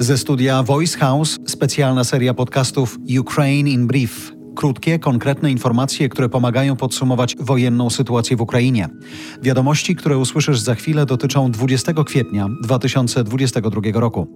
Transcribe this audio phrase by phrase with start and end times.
[0.00, 4.32] Ze studia Voice House specjalna seria podcastów Ukraine in Brief.
[4.56, 8.88] Krótkie, konkretne informacje, które pomagają podsumować wojenną sytuację w Ukrainie.
[9.42, 14.26] Wiadomości, które usłyszysz za chwilę, dotyczą 20 kwietnia 2022 roku.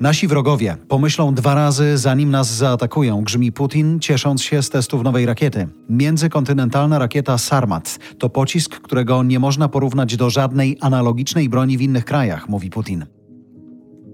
[0.00, 5.26] Nasi wrogowie pomyślą dwa razy, zanim nas zaatakują, grzmi Putin, ciesząc się z testów nowej
[5.26, 5.68] rakiety.
[5.88, 12.04] Międzykontynentalna rakieta Sarmat to pocisk, którego nie można porównać do żadnej analogicznej broni w innych
[12.04, 13.17] krajach, mówi Putin.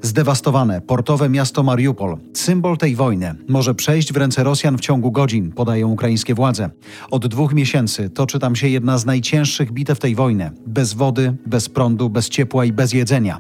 [0.05, 5.53] Zdewastowane portowe miasto Mariupol, symbol tej wojny, może przejść w ręce Rosjan w ciągu godzin,
[5.53, 6.71] podają ukraińskie władze.
[7.11, 10.51] Od dwóch miesięcy toczy tam się jedna z najcięższych bitew tej wojny.
[10.67, 13.39] Bez wody, bez prądu, bez ciepła i bez jedzenia.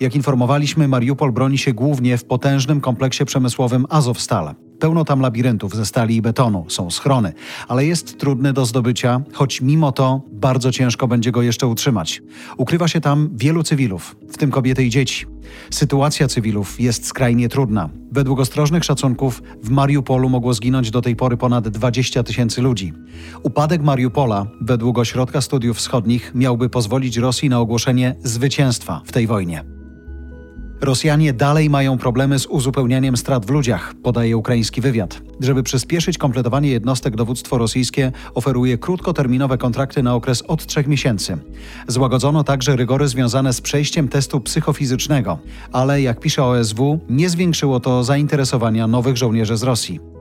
[0.00, 4.54] Jak informowaliśmy, Mariupol broni się głównie w potężnym kompleksie przemysłowym Azovstal.
[4.78, 7.32] Pełno tam labiryntów ze stali i betonu, są schrony,
[7.68, 12.22] ale jest trudny do zdobycia, choć mimo to bardzo ciężko będzie go jeszcze utrzymać.
[12.56, 15.26] Ukrywa się tam wielu cywilów, w tym kobiety i dzieci.
[15.70, 17.88] Sytuacja cywilów jest skrajnie trudna.
[18.12, 22.92] Według ostrożnych szacunków w Mariupolu mogło zginąć do tej pory ponad 20 tysięcy ludzi.
[23.42, 29.77] Upadek Mariupola, według Ośrodka Studiów Wschodnich, miałby pozwolić Rosji na ogłoszenie zwycięstwa w tej wojnie.
[30.80, 35.20] Rosjanie dalej mają problemy z uzupełnianiem strat w ludziach, podaje ukraiński wywiad.
[35.40, 41.38] Żeby przyspieszyć kompletowanie jednostek, dowództwo rosyjskie oferuje krótkoterminowe kontrakty na okres od trzech miesięcy.
[41.88, 45.38] Złagodzono także rygory związane z przejściem testu psychofizycznego,
[45.72, 50.17] ale jak pisze OSW, nie zwiększyło to zainteresowania nowych żołnierzy z Rosji.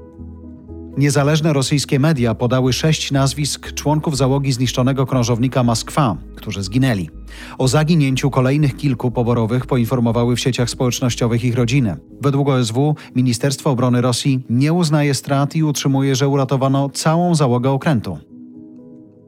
[0.98, 7.10] Niezależne rosyjskie media podały sześć nazwisk członków załogi zniszczonego krążownika Moskwa, którzy zginęli.
[7.58, 11.98] O zaginięciu kolejnych kilku poborowych poinformowały w sieciach społecznościowych ich rodziny.
[12.22, 18.18] Według OSW Ministerstwo Obrony Rosji nie uznaje strat i utrzymuje, że uratowano całą załogę okrętu.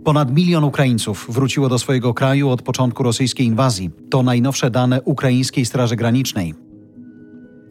[0.04, 3.90] Ponad milion Ukraińców wróciło do swojego kraju od początku rosyjskiej inwazji.
[4.10, 6.69] To najnowsze dane ukraińskiej Straży Granicznej.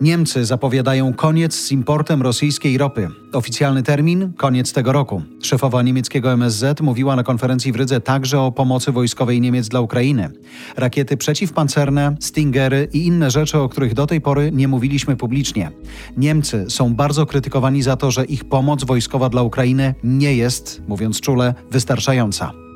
[0.01, 3.09] Niemcy zapowiadają koniec z importem rosyjskiej ropy.
[3.33, 5.23] Oficjalny termin koniec tego roku.
[5.43, 10.31] Szefowa niemieckiego MSZ mówiła na konferencji w Rydze także o pomocy wojskowej Niemiec dla Ukrainy.
[10.77, 15.71] Rakiety przeciwpancerne, Stingery i inne rzeczy, o których do tej pory nie mówiliśmy publicznie.
[16.17, 21.21] Niemcy są bardzo krytykowani za to, że ich pomoc wojskowa dla Ukrainy nie jest, mówiąc
[21.21, 22.68] czule, wystarczająca.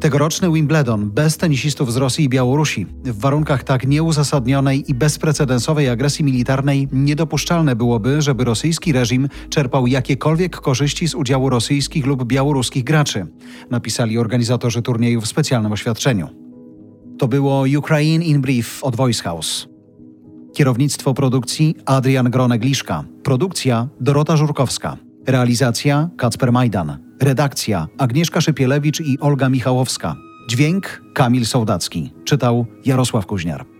[0.00, 2.86] Tegoroczny Wimbledon bez tenisistów z Rosji i Białorusi.
[3.04, 10.56] W warunkach tak nieuzasadnionej i bezprecedensowej agresji militarnej niedopuszczalne byłoby, żeby rosyjski reżim czerpał jakiekolwiek
[10.56, 13.26] korzyści z udziału rosyjskich lub białoruskich graczy,
[13.70, 16.28] napisali organizatorzy turnieju w specjalnym oświadczeniu.
[17.18, 19.68] To było Ukraine in Brief od Voice House.
[20.54, 23.04] Kierownictwo produkcji Adrian Gronek-Liszka.
[23.22, 24.96] Produkcja Dorota Żurkowska.
[25.26, 27.03] Realizacja Kacper Majdan.
[27.20, 30.16] Redakcja Agnieszka Szypielewicz i Olga Michałowska.
[30.48, 32.12] Dźwięk Kamil Sołdacki.
[32.24, 33.73] Czytał Jarosław Kuźniar.